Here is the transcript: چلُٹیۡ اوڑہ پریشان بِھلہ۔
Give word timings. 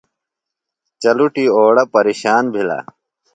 چلُٹیۡ 1.01 1.51
اوڑہ 1.55 1.83
پریشان 1.95 2.43
بِھلہ۔ 2.53 2.79